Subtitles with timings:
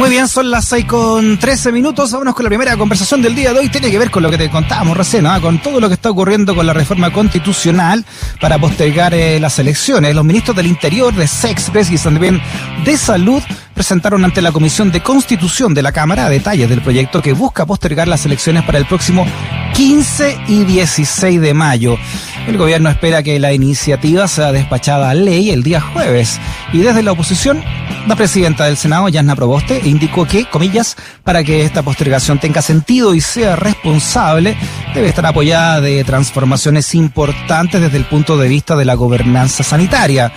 [0.00, 2.10] Muy bien, son las 6 con 13 minutos.
[2.10, 3.68] Vámonos con la primera conversación del día de hoy.
[3.68, 5.38] Tiene que ver con lo que te contábamos recién, ¿ah?
[5.42, 8.06] con todo lo que está ocurriendo con la reforma constitucional
[8.40, 10.14] para postergar eh, las elecciones.
[10.14, 12.40] Los ministros del Interior, de Sexpress y también
[12.82, 13.42] de Salud
[13.74, 18.08] presentaron ante la Comisión de Constitución de la Cámara detalles del proyecto que busca postergar
[18.08, 19.26] las elecciones para el próximo
[19.74, 21.98] 15 y 16 de mayo.
[22.46, 26.40] El gobierno espera que la iniciativa sea despachada a ley el día jueves
[26.72, 27.62] y desde la oposición,
[28.06, 33.14] la presidenta del Senado, Yasna Proboste, indicó que, comillas, para que esta postergación tenga sentido
[33.14, 34.56] y sea responsable,
[34.94, 40.32] debe estar apoyada de transformaciones importantes desde el punto de vista de la gobernanza sanitaria.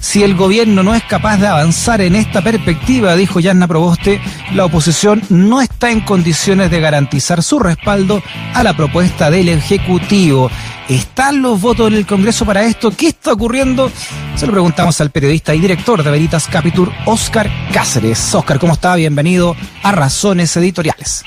[0.00, 4.20] Si el gobierno no es capaz de avanzar en esta perspectiva, dijo Yanna Proboste,
[4.54, 8.22] la oposición no está en condiciones de garantizar su respaldo
[8.54, 10.50] a la propuesta del Ejecutivo.
[10.88, 12.90] ¿Están los votos en el Congreso para esto?
[12.90, 13.90] ¿Qué está ocurriendo?
[14.36, 18.34] Se lo preguntamos al periodista y director de Veritas Capitur, Oscar Cáceres.
[18.34, 18.94] Oscar, ¿cómo está?
[18.94, 21.24] Bienvenido a Razones Editoriales.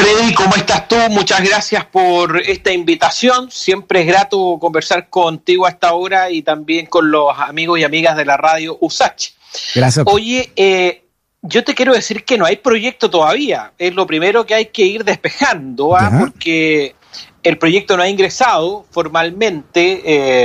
[0.00, 0.96] Freddy, ¿cómo estás tú?
[1.10, 3.50] Muchas gracias por esta invitación.
[3.50, 8.16] Siempre es grato conversar contigo a esta hora y también con los amigos y amigas
[8.16, 9.32] de la radio USACH.
[9.74, 10.06] Gracias.
[10.08, 11.04] Oye, eh,
[11.42, 13.72] yo te quiero decir que no hay proyecto todavía.
[13.76, 16.10] Es lo primero que hay que ir despejando, ¿ah?
[16.18, 16.94] porque
[17.42, 20.00] el proyecto no ha ingresado formalmente.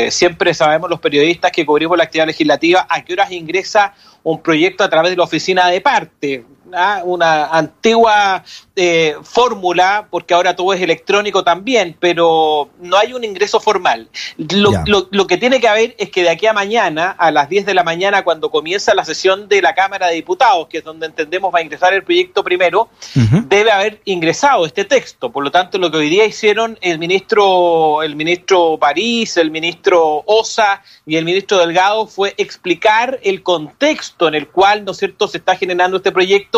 [0.05, 4.41] Eh, siempre sabemos los periodistas que cubrimos la actividad legislativa a qué horas ingresa un
[4.41, 6.43] proyecto a través de la oficina de parte.
[6.73, 7.01] ¿Ah?
[7.03, 8.43] una antigua
[8.75, 14.09] eh, fórmula, porque ahora todo es electrónico también, pero no hay un ingreso formal.
[14.37, 17.73] Lo, que tiene que haber es que de aquí a mañana, a las 10 de
[17.73, 21.53] la mañana, cuando comienza la sesión de la Cámara de Diputados, que es donde entendemos
[21.53, 22.89] va a ingresar el proyecto primero,
[23.47, 25.31] debe haber ingresado este texto.
[25.31, 30.23] Por lo tanto, lo que hoy día hicieron el ministro, el ministro París, el ministro
[30.25, 35.27] Osa y el ministro Delgado fue explicar el contexto en el cual, ¿no es cierto?,
[35.27, 36.54] se está generando este proyecto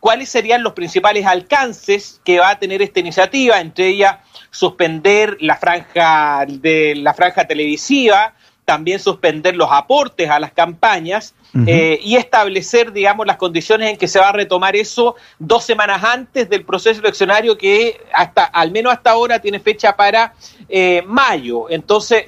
[0.00, 4.16] cuáles serían los principales alcances que va a tener esta iniciativa, entre ellas
[4.50, 11.34] suspender la franja de la franja televisiva, también suspender los aportes a las campañas
[11.66, 16.02] eh, y establecer, digamos, las condiciones en que se va a retomar eso dos semanas
[16.02, 20.32] antes del proceso eleccionario que hasta, al menos hasta ahora, tiene fecha para
[20.68, 21.68] eh, mayo.
[21.68, 22.24] Entonces,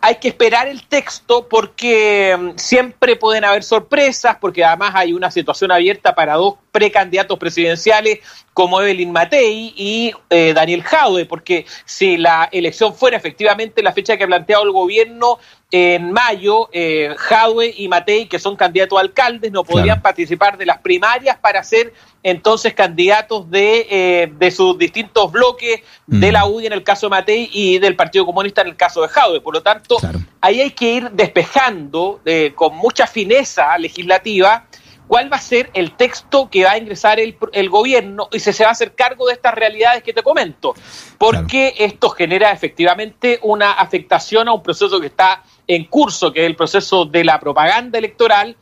[0.00, 5.30] hay que esperar el texto porque mm, siempre pueden haber sorpresas, porque además hay una
[5.30, 8.20] situación abierta para dos precandidatos presidenciales
[8.56, 14.16] como Evelyn Matei y eh, Daniel Jaude, porque si la elección fuera efectivamente la fecha
[14.16, 15.38] que ha planteado el gobierno
[15.70, 20.64] en mayo, eh, Jadwe y Matei, que son candidatos a alcaldes, no podrían participar de
[20.64, 26.68] las primarias para ser entonces candidatos de, eh, de sus distintos bloques, de la UDI
[26.68, 29.42] en el caso de Matei y del Partido Comunista en el caso de Jadwe.
[29.42, 29.98] Por lo tanto,
[30.40, 34.64] ahí hay que ir despejando eh, con mucha fineza legislativa
[35.06, 38.52] cuál va a ser el texto que va a ingresar el, el gobierno y si
[38.52, 40.74] se va a hacer cargo de estas realidades que te comento,
[41.18, 46.46] porque esto genera efectivamente una afectación a un proceso que está en curso, que es
[46.46, 48.56] el proceso de la propaganda electoral,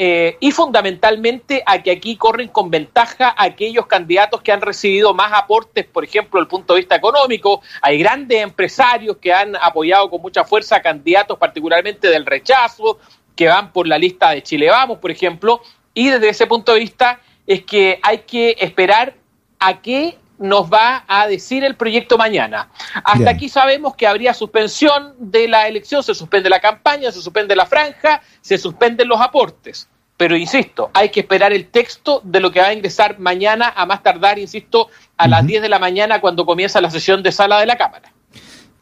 [0.00, 5.32] eh, y fundamentalmente a que aquí corren con ventaja aquellos candidatos que han recibido más
[5.32, 7.62] aportes, por ejemplo, desde el punto de vista económico.
[7.82, 12.98] Hay grandes empresarios que han apoyado con mucha fuerza a candidatos particularmente del rechazo,
[13.34, 15.62] que van por la lista de Chile Vamos, por ejemplo,
[15.98, 19.14] y desde ese punto de vista es que hay que esperar
[19.58, 22.70] a qué nos va a decir el proyecto mañana.
[23.02, 27.56] Hasta aquí sabemos que habría suspensión de la elección, se suspende la campaña, se suspende
[27.56, 29.88] la franja, se suspenden los aportes.
[30.16, 33.84] Pero insisto, hay que esperar el texto de lo que va a ingresar mañana, a
[33.84, 37.58] más tardar, insisto, a las 10 de la mañana cuando comienza la sesión de sala
[37.58, 38.12] de la Cámara.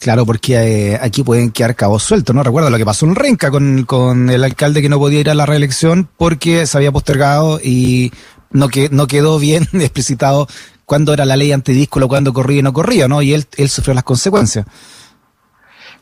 [0.07, 0.55] Claro, porque
[0.93, 2.45] eh, aquí pueden quedar cabos sueltos, ¿no?
[2.45, 5.35] Recuerda lo que pasó en Renca con, con el alcalde que no podía ir a
[5.35, 8.13] la reelección porque se había postergado y
[8.53, 10.47] no, que, no quedó bien explicitado
[10.85, 13.21] cuándo era la ley antidíscolo, cuándo corría y no corría, ¿no?
[13.21, 14.65] Y él, él sufrió las consecuencias.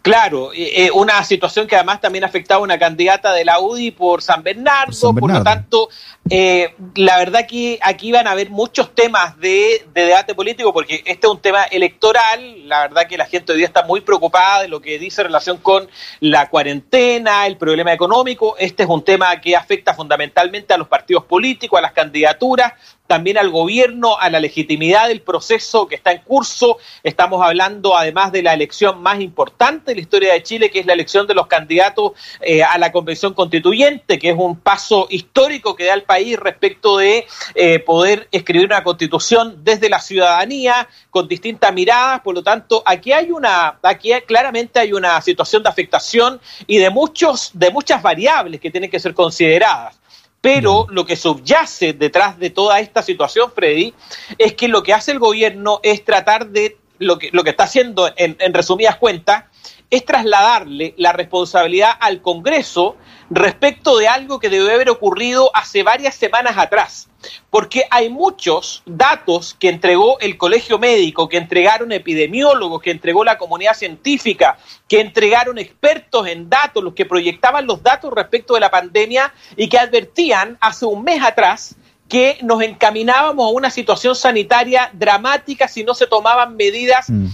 [0.04, 4.20] Claro, eh, una situación que además también afectaba a una candidata de la UDI por
[4.20, 5.88] San Bernardo, por, lo tanto,
[6.28, 11.26] eh, la verdad que aquí van a haber muchos temas de, debate político, porque este
[11.26, 14.68] es un tema electoral, la verdad que la gente hoy día está muy preocupada de
[14.68, 15.88] lo que dice en relación con
[16.20, 21.24] la cuarentena, el problema económico, este es un tema que afecta fundamentalmente a los partidos
[21.24, 22.74] políticos, a las candidaturas,
[23.06, 26.78] también al gobierno, a la legitimidad del proceso que está en curso.
[27.02, 30.86] Estamos hablando además de la elección más importante de la historia de Chile, que es
[30.86, 35.74] la elección de los candidatos eh, a la convención constituyente, que es un paso histórico
[35.76, 41.28] que da el país respecto de eh, poder escribir una constitución desde la ciudadanía con
[41.28, 42.20] distintas miradas.
[42.20, 46.90] Por lo tanto, aquí hay una, aquí claramente hay una situación de afectación y de
[46.90, 49.98] muchos, de muchas variables que tienen que ser consideradas.
[50.40, 53.94] Pero lo que subyace detrás de toda esta situación, Freddy,
[54.36, 57.64] es que lo que hace el gobierno es tratar de, lo que, lo que está
[57.64, 59.44] haciendo en, en resumidas cuentas,
[59.94, 62.96] es trasladarle la responsabilidad al Congreso
[63.30, 67.08] respecto de algo que debe haber ocurrido hace varias semanas atrás.
[67.48, 73.38] Porque hay muchos datos que entregó el colegio médico, que entregaron epidemiólogos, que entregó la
[73.38, 74.58] comunidad científica,
[74.88, 79.68] que entregaron expertos en datos, los que proyectaban los datos respecto de la pandemia y
[79.68, 81.76] que advertían hace un mes atrás
[82.08, 87.28] que nos encaminábamos a una situación sanitaria dramática si no se tomaban medidas mm.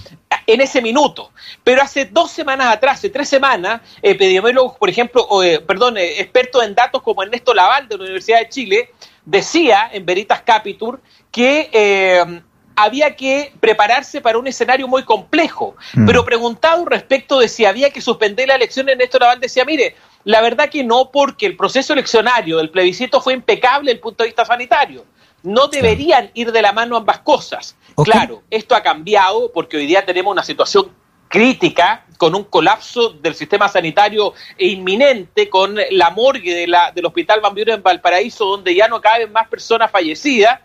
[0.53, 1.31] En ese minuto.
[1.65, 6.65] Pero hace dos semanas atrás, hace tres semanas, epidemiólogos, por ejemplo, eh, perdón, eh, expertos
[6.65, 8.91] en datos como Ernesto Laval de la Universidad de Chile,
[9.25, 11.01] decía en Veritas Capitur
[11.31, 12.43] que eh,
[12.77, 15.77] había que prepararse para un escenario muy complejo.
[15.95, 16.07] Mm.
[16.07, 20.41] Pero preguntado respecto de si había que suspender la elección, Ernesto Laval decía, mire, la
[20.41, 24.29] verdad que no, porque el proceso eleccionario del plebiscito fue impecable desde el punto de
[24.29, 25.05] vista sanitario.
[25.43, 27.77] No deberían ir de la mano ambas cosas.
[28.05, 30.91] Claro, esto ha cambiado porque hoy día tenemos una situación
[31.31, 37.41] crítica, con un colapso del sistema sanitario inminente, con la morgue de la, del Hospital
[37.41, 40.61] Van en Valparaíso, donde ya no caben más personas fallecidas.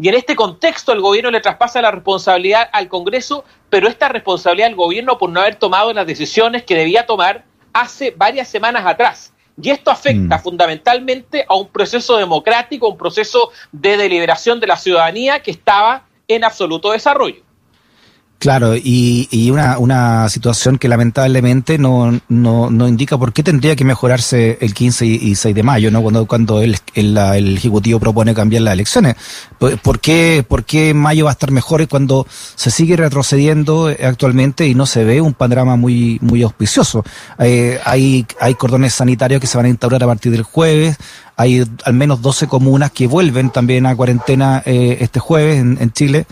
[0.00, 4.68] Y en este contexto el gobierno le traspasa la responsabilidad al Congreso, pero esta responsabilidad
[4.68, 9.32] al gobierno por no haber tomado las decisiones que debía tomar hace varias semanas atrás.
[9.62, 10.42] Y esto afecta mm.
[10.42, 16.44] fundamentalmente a un proceso democrático, un proceso de deliberación de la ciudadanía que estaba en
[16.44, 17.42] absoluto desarrollo.
[18.40, 23.76] Claro, y, y una, una situación que lamentablemente no, no, no indica por qué tendría
[23.76, 26.00] que mejorarse el 15 y 6 de mayo, ¿no?
[26.00, 29.16] Cuando, cuando el, el, el Ejecutivo propone cambiar las elecciones.
[29.58, 34.74] ¿Por qué, ¿Por qué mayo va a estar mejor cuando se sigue retrocediendo actualmente y
[34.74, 37.04] no se ve un panorama muy, muy auspicioso?
[37.40, 40.96] Eh, hay, hay cordones sanitarios que se van a instaurar a partir del jueves,
[41.36, 45.92] hay al menos 12 comunas que vuelven también a cuarentena eh, este jueves en, en
[45.92, 46.24] Chile.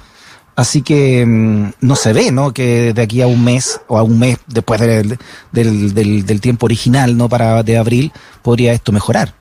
[0.58, 2.52] Así que mm, no se ve, ¿no?
[2.52, 5.16] Que de aquí a un mes o a un mes después del,
[5.52, 5.94] del,
[6.26, 7.28] del, tiempo original, ¿no?
[7.28, 8.10] Para de abril,
[8.42, 9.34] podría esto mejorar.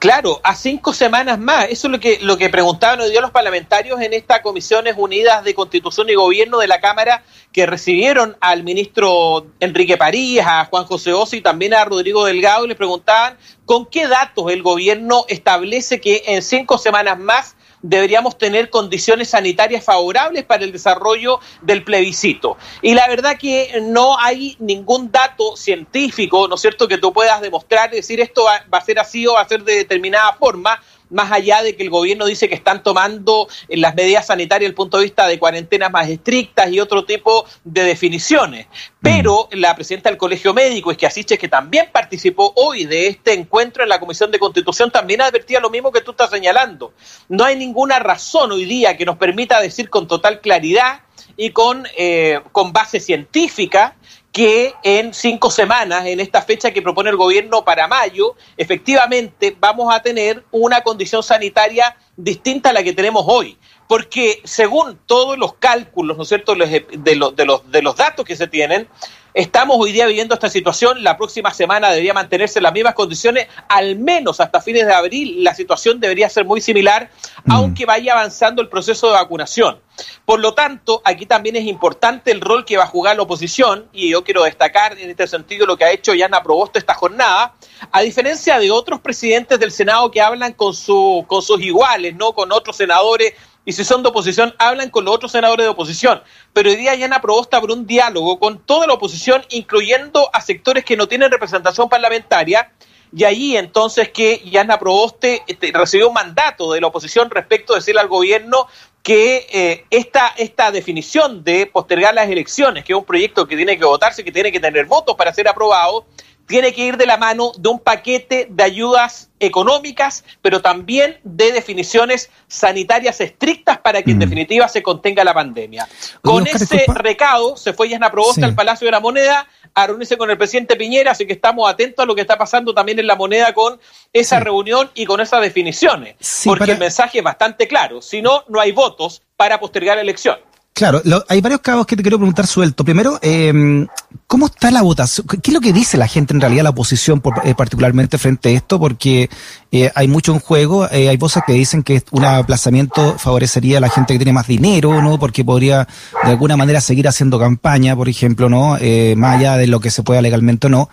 [0.00, 1.66] Claro, a cinco semanas más.
[1.70, 5.44] Eso es lo que, lo que preguntaban hoy día los parlamentarios en estas comisiones unidas
[5.44, 10.86] de Constitución y Gobierno de la Cámara que recibieron al ministro Enrique París, a Juan
[10.86, 15.24] José Osi y también a Rodrigo Delgado y les preguntaban con qué datos el gobierno
[15.28, 17.55] establece que en cinco semanas más
[17.88, 22.56] deberíamos tener condiciones sanitarias favorables para el desarrollo del plebiscito.
[22.82, 27.40] Y la verdad que no hay ningún dato científico, ¿no es cierto?, que tú puedas
[27.40, 30.80] demostrar, decir esto va, va a ser así o va a ser de determinada forma,
[31.10, 34.70] más allá de que el gobierno dice que están tomando eh, las medidas sanitarias desde
[34.70, 38.66] el punto de vista de cuarentenas más estrictas y otro tipo de definiciones.
[39.00, 39.56] Pero mm.
[39.56, 43.82] la presidenta del Colegio Médico, es que Asiche, que también participó hoy de este encuentro
[43.82, 46.92] en la Comisión de Constitución, también advertía lo mismo que tú estás señalando.
[47.28, 51.00] No hay ninguna razón hoy día que nos permita decir con total claridad
[51.36, 53.96] y con, eh, con base científica
[54.32, 59.94] que en cinco semanas, en esta fecha que propone el gobierno para mayo, efectivamente vamos
[59.94, 63.56] a tener una condición sanitaria distinta a la que tenemos hoy.
[63.88, 68.24] Porque según todos los cálculos, ¿no es cierto?, de los, de los, de los datos
[68.24, 68.88] que se tienen,
[69.36, 73.48] Estamos hoy día viviendo esta situación, la próxima semana debería mantenerse en las mismas condiciones,
[73.68, 77.10] al menos hasta fines de abril la situación debería ser muy similar,
[77.44, 77.52] mm.
[77.52, 79.78] aunque vaya avanzando el proceso de vacunación.
[80.24, 83.90] Por lo tanto, aquí también es importante el rol que va a jugar la oposición,
[83.92, 87.56] y yo quiero destacar en este sentido lo que ha hecho Yana Probosto esta jornada,
[87.92, 92.32] a diferencia de otros presidentes del Senado que hablan con, su, con sus iguales, no
[92.32, 93.34] con otros senadores
[93.66, 96.22] y si son de oposición, hablan con los otros senadores de oposición.
[96.52, 100.84] Pero hoy día Yana Probosta por un diálogo con toda la oposición, incluyendo a sectores
[100.84, 102.70] que no tienen representación parlamentaria,
[103.14, 107.80] y ahí entonces que Yana Proboste este, recibió un mandato de la oposición respecto de
[107.80, 108.68] decirle al gobierno
[109.02, 113.76] que eh, esta, esta definición de postergar las elecciones, que es un proyecto que tiene
[113.76, 116.06] que votarse, que tiene que tener votos para ser aprobado,
[116.46, 121.52] tiene que ir de la mano de un paquete de ayudas económicas, pero también de
[121.52, 124.20] definiciones sanitarias estrictas para que en mm.
[124.20, 125.86] definitiva se contenga la pandemia.
[126.22, 130.30] Con ese recado se fue Yasna Probosta al Palacio de la Moneda a reunirse con
[130.30, 133.14] el presidente Piñera, así que estamos atentos a lo que está pasando también en la
[133.14, 133.78] moneda con
[134.10, 138.58] esa reunión y con esas definiciones, porque el mensaje es bastante claro, si no, no
[138.58, 140.38] hay votos para postergar la elección.
[140.76, 142.84] Claro, hay varios cabos que te quiero preguntar suelto.
[142.84, 143.86] Primero, eh,
[144.26, 145.26] ¿cómo está la votación?
[145.26, 148.52] ¿Qué es lo que dice la gente en realidad, la oposición, eh, particularmente frente a
[148.52, 148.78] esto?
[148.78, 149.30] Porque
[149.72, 153.80] eh, hay mucho en juego, eh, hay voces que dicen que un aplazamiento favorecería a
[153.80, 155.18] la gente que tiene más dinero, ¿no?
[155.18, 155.88] Porque podría
[156.24, 158.76] de alguna manera seguir haciendo campaña, por ejemplo, ¿no?
[159.16, 160.90] más allá de lo que se pueda legalmente o no.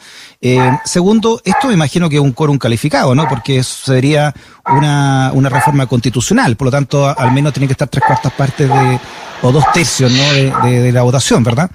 [0.86, 3.28] segundo, esto me imagino que es un quórum calificado, ¿no?
[3.28, 4.34] Porque sería
[4.66, 8.70] una, una reforma constitucional, por lo tanto, al menos tiene que estar tres cuartas partes
[8.70, 9.00] de
[9.44, 10.70] o dos tercios ¿no?
[10.70, 11.70] de, la votación, ¿verdad?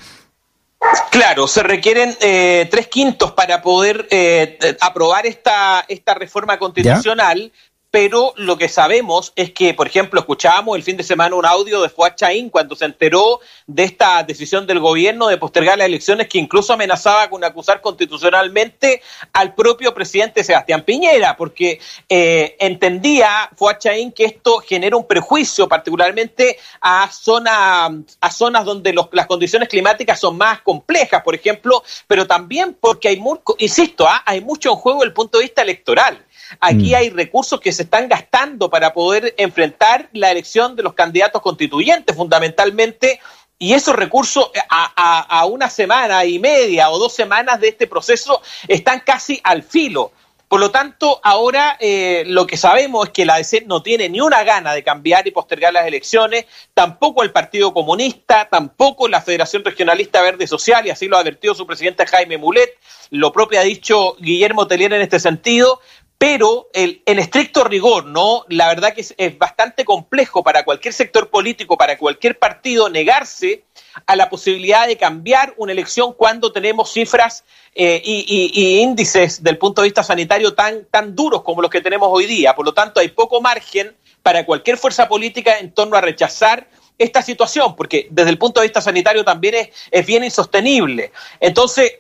[1.11, 7.53] Claro, se requieren eh, tres quintos para poder eh, aprobar esta, esta reforma constitucional
[8.01, 11.83] pero lo que sabemos es que, por ejemplo, escuchábamos el fin de semana un audio
[11.83, 16.29] de Fuad Chaín cuando se enteró de esta decisión del gobierno de postergar las elecciones
[16.29, 19.03] que incluso amenazaba con acusar constitucionalmente
[19.33, 25.67] al propio presidente Sebastián Piñera, porque eh, entendía Fuad Chaín que esto genera un prejuicio
[25.67, 27.87] particularmente a, zona,
[28.21, 33.21] a zonas donde las condiciones climáticas son más complejas, por ejemplo, pero también porque hay,
[33.59, 34.23] insisto, ¿ah?
[34.25, 36.25] hay mucho en juego desde el punto de vista electoral.
[36.61, 36.95] Aquí mm.
[36.95, 42.17] hay recursos que se están gastando para poder enfrentar la elección de los candidatos constituyentes,
[42.17, 43.21] fundamentalmente,
[43.59, 48.41] y esos recursos eh, a, una semana y media o dos semanas de este proceso
[48.69, 50.13] están casi al filo.
[50.47, 54.23] Por lo tanto, ahora eh, lo que sabemos es que la DC no tiene ni
[54.23, 59.63] una gana de cambiar y postergar las elecciones, tampoco el Partido Comunista, tampoco la Federación
[59.63, 62.71] Regionalista Verde Social, y así lo ha advertido su presidente Jaime Mulet,
[63.11, 65.81] lo propio ha dicho Guillermo Telier en este sentido,
[66.19, 68.45] pero el, en estricto rigor, ¿no?
[68.49, 73.63] La verdad que es, bastante complejo para cualquier sector político, para cualquier partido, negarse
[74.05, 79.81] a la posibilidad de cambiar una elección cuando tenemos cifras eh, y, índices del punto
[79.81, 82.57] de vista sanitario tan, tan duros como los que tenemos hoy día.
[82.57, 87.23] Por lo tanto, hay poco margen para cualquier fuerza política en torno a rechazar esta
[87.23, 91.13] situación, porque desde el punto de vista sanitario también es, es bien insostenible.
[91.39, 91.93] Entonces,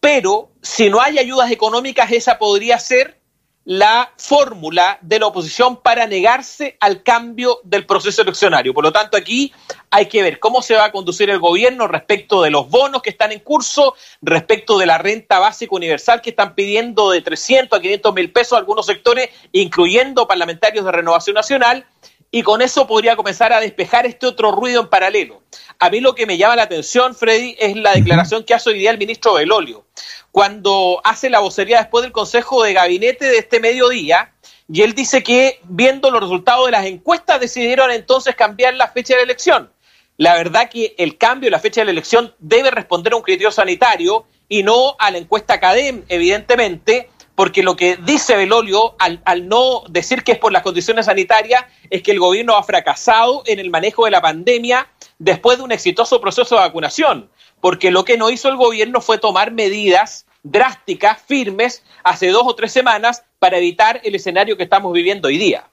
[0.00, 3.19] pero si no hay ayudas económicas, esa podría ser
[3.64, 8.72] la fórmula de la oposición para negarse al cambio del proceso eleccionario.
[8.72, 9.52] Por lo tanto, aquí
[9.90, 13.10] hay que ver cómo se va a conducir el gobierno respecto de los bonos que
[13.10, 17.82] están en curso, respecto de la renta básica universal que están pidiendo de 300 a
[17.82, 21.84] 500 mil pesos algunos sectores, incluyendo parlamentarios de Renovación Nacional,
[22.32, 25.42] y con eso podría comenzar a despejar este otro ruido en paralelo.
[25.80, 28.78] A mí lo que me llama la atención, Freddy, es la declaración que hace hoy
[28.78, 29.84] día el ministro Belolio
[30.32, 34.32] cuando hace la vocería después del Consejo de Gabinete de este mediodía,
[34.72, 39.14] y él dice que viendo los resultados de las encuestas decidieron entonces cambiar la fecha
[39.14, 39.70] de la elección.
[40.16, 43.22] La verdad que el cambio de la fecha de la elección debe responder a un
[43.22, 49.22] criterio sanitario y no a la encuesta CADEM, evidentemente, porque lo que dice Belolio al,
[49.24, 53.42] al, no decir que es por las condiciones sanitarias es que el gobierno ha fracasado
[53.46, 54.86] en el manejo de la pandemia
[55.18, 59.18] después de un exitoso proceso de vacunación porque lo que no hizo el gobierno fue
[59.18, 64.92] tomar medidas drásticas, firmes, hace dos o tres semanas para evitar el escenario que estamos
[64.92, 65.64] viviendo hoy día.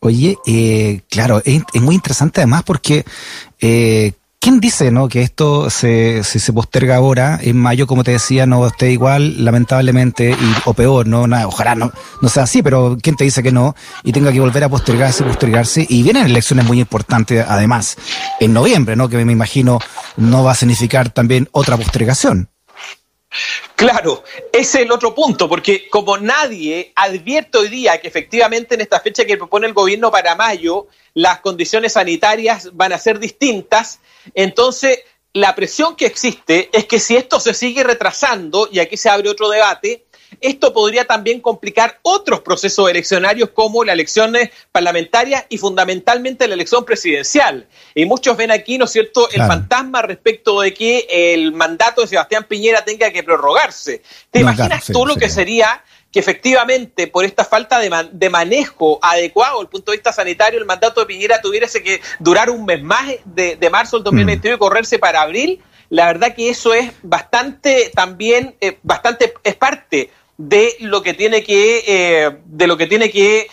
[0.00, 3.04] Oye, eh, claro, es, muy interesante además porque
[3.60, 4.12] eh,
[4.46, 8.46] ¿Quién dice no que esto se, si se posterga ahora, en mayo, como te decía,
[8.46, 10.36] no esté igual, lamentablemente,
[10.66, 11.90] o peor, no, ojalá no,
[12.22, 13.74] no sea así, pero ¿quién te dice que no?
[14.04, 17.96] Y tenga que volver a postergarse, postergarse, y vienen elecciones muy importantes, además,
[18.38, 19.08] en noviembre, ¿no?
[19.08, 19.80] Que me imagino
[20.16, 22.48] no va a significar también otra postergación.
[23.74, 24.22] Claro,
[24.52, 29.00] ese es el otro punto, porque como nadie advierte hoy día que efectivamente en esta
[29.00, 34.00] fecha que propone el gobierno para mayo, las condiciones sanitarias van a ser distintas,
[34.34, 34.98] entonces,
[35.32, 39.30] la presión que existe es que si esto se sigue retrasando, y aquí se abre
[39.30, 40.04] otro debate,
[40.42, 46.84] esto podría también complicar otros procesos eleccionarios como las elecciones parlamentarias y fundamentalmente la elección
[46.84, 47.66] presidencial.
[47.94, 52.08] Y muchos ven aquí, ¿no es cierto?, el fantasma respecto de que el mandato de
[52.08, 54.02] Sebastián Piñera tenga que prorrogarse.
[54.30, 55.82] ¿Te imaginas tú lo que sería
[56.16, 60.64] que efectivamente por esta falta de, manejo adecuado desde el punto de vista sanitario el
[60.64, 64.98] mandato de Piñera tuviese que durar un mes más de, marzo del 2021 y correrse
[64.98, 71.02] para abril, la verdad que eso es bastante también, eh, bastante, es parte de lo
[71.02, 73.48] que tiene que, eh, de lo que tiene que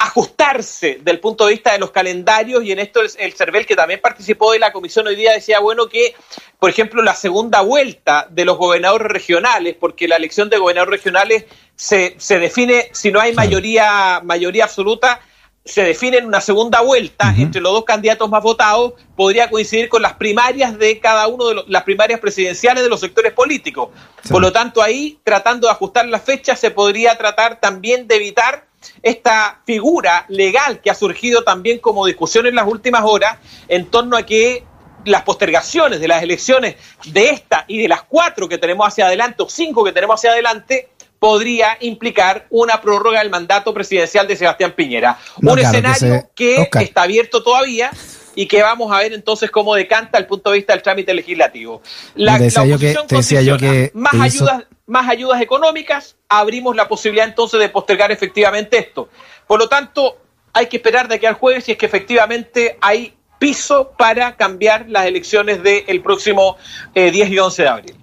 [0.00, 3.76] ajustarse del punto de vista de los calendarios y en esto el, el CERVEL que
[3.76, 6.14] también participó de la comisión hoy día decía, bueno, que
[6.58, 11.44] por ejemplo la segunda vuelta de los gobernadores regionales, porque la elección de gobernadores regionales
[11.76, 15.20] se, se define, si no hay mayoría, mayoría absoluta,
[15.66, 20.00] se define en una segunda vuelta entre los dos candidatos más votados, podría coincidir con
[20.00, 23.90] las primarias de cada uno de las primarias presidenciales de los sectores políticos.
[24.30, 28.69] Por lo tanto, ahí, tratando de ajustar las fechas, se podría tratar también de evitar
[29.02, 34.16] esta figura legal que ha surgido también como discusión en las últimas horas en torno
[34.16, 34.64] a que
[35.04, 39.42] las postergaciones de las elecciones de esta y de las cuatro que tenemos hacia adelante
[39.42, 44.72] o cinco que tenemos hacia adelante podría implicar una prórroga del mandato presidencial de Sebastián
[44.72, 45.18] Piñera.
[45.36, 47.90] un escenario que, está abierto todavía
[48.34, 51.82] y que vamos a ver entonces cómo decanta el punto de vista del trámite legislativo.
[52.14, 57.60] La, oposición te decía yo que más ayudas, más ayudas económicas, abrimos la posibilidad entonces
[57.60, 59.08] de postergar efectivamente esto.
[59.46, 60.18] Por lo tanto,
[60.52, 64.88] hay que esperar de aquí al jueves si es que efectivamente hay piso para cambiar
[64.88, 66.56] las elecciones del próximo
[66.94, 67.94] 10 eh, y 11 de abril.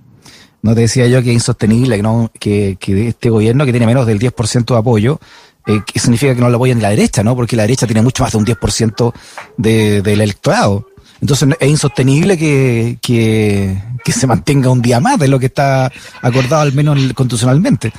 [0.61, 2.01] No te decía yo que es insostenible
[2.39, 5.19] que, que, este gobierno, que tiene menos del 10% de apoyo,
[5.67, 7.35] eh, que significa que no lo apoyan la derecha, ¿no?
[7.35, 9.13] Porque la derecha tiene mucho más de un 10%
[9.57, 10.87] de, del electorado.
[11.21, 16.61] Entonces es insostenible que, que, se mantenga un día más de lo que está acordado
[16.61, 17.91] al menos constitucionalmente.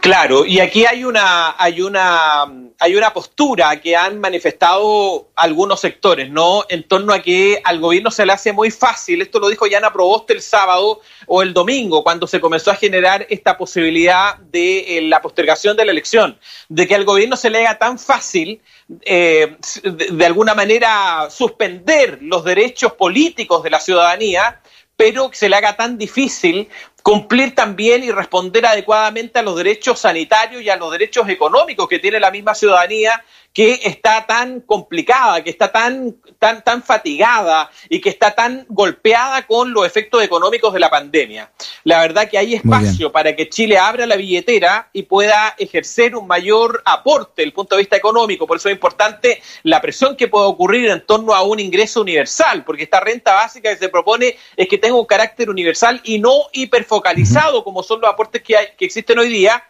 [0.00, 2.46] Claro, y aquí hay una, hay una,
[2.82, 6.64] hay una postura que han manifestado algunos sectores, ¿no?
[6.70, 9.92] En torno a que al gobierno se le hace muy fácil, esto lo dijo Yana
[9.92, 15.02] Proboste el sábado o el domingo, cuando se comenzó a generar esta posibilidad de eh,
[15.02, 16.38] la postergación de la elección,
[16.70, 18.62] de que al gobierno se le haga tan fácil
[19.02, 24.58] eh, de alguna manera suspender los derechos políticos de la ciudadanía
[25.00, 26.68] pero que se le haga tan difícil
[27.02, 31.98] cumplir también y responder adecuadamente a los derechos sanitarios y a los derechos económicos que
[31.98, 38.00] tiene la misma ciudadanía que está tan complicada, que está tan, tan, tan fatigada y
[38.00, 41.50] que está tan golpeada con los efectos económicos de la pandemia.
[41.82, 46.28] La verdad que hay espacio para que Chile abra la billetera y pueda ejercer un
[46.28, 48.46] mayor aporte desde el punto de vista económico.
[48.46, 52.64] Por eso es importante la presión que puede ocurrir en torno a un ingreso universal,
[52.64, 56.32] porque esta renta básica que se propone es que tenga un carácter universal y no
[56.52, 59.64] hiperfocalizado como son los aportes que, hay, que existen hoy día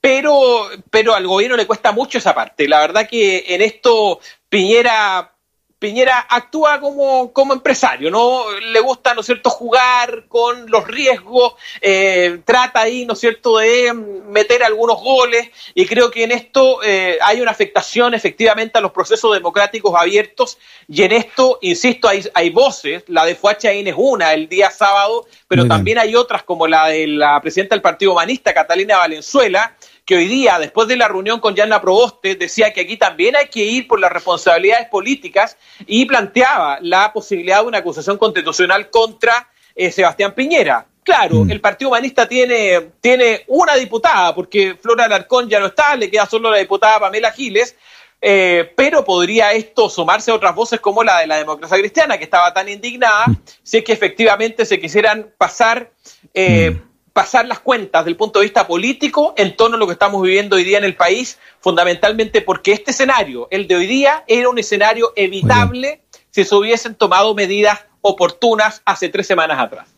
[0.00, 2.68] pero, pero al gobierno le cuesta mucho esa parte.
[2.68, 5.32] La verdad que en esto Piñera
[5.80, 8.44] Piñera actúa como, como empresario, ¿no?
[8.60, 13.56] Le gusta, ¿no es cierto?, jugar con los riesgos, eh, trata ahí, ¿no es cierto?,
[13.56, 18.82] de meter algunos goles y creo que en esto eh, hay una afectación efectivamente a
[18.82, 23.94] los procesos democráticos abiertos y en esto, insisto, hay, hay voces, la de Fuachain es
[23.96, 28.12] una el día sábado, pero también hay otras como la de la presidenta del Partido
[28.12, 29.74] Humanista, Catalina Valenzuela,
[30.10, 33.46] que hoy día, después de la reunión con Yanna Proboste, decía que aquí también hay
[33.46, 35.56] que ir por las responsabilidades políticas
[35.86, 40.84] y planteaba la posibilidad de una acusación constitucional contra eh, Sebastián Piñera.
[41.04, 41.52] Claro, mm.
[41.52, 46.26] el Partido Humanista tiene, tiene una diputada, porque Flora Alarcón ya no está, le queda
[46.26, 47.76] solo la diputada Pamela Giles,
[48.20, 52.24] eh, pero podría esto sumarse a otras voces como la de la democracia cristiana, que
[52.24, 53.36] estaba tan indignada, mm.
[53.62, 55.92] si es que efectivamente se quisieran pasar
[56.34, 59.94] eh, mm pasar las cuentas del punto de vista político en torno a lo que
[59.94, 64.24] estamos viviendo hoy día en el país, fundamentalmente porque este escenario, el de hoy día,
[64.26, 69.88] era un escenario evitable si se hubiesen tomado medidas oportunas hace tres semanas atrás.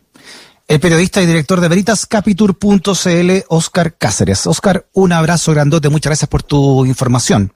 [0.68, 4.46] El periodista y director de veritascapitur.cl, Oscar Cáceres.
[4.46, 7.52] Oscar, un abrazo grandote, muchas gracias por tu información.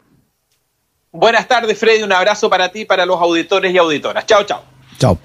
[1.12, 4.26] Buenas tardes, Freddy, un abrazo para ti, para los auditores y auditoras.
[4.26, 4.62] Chao, chao.
[4.98, 5.18] Chao.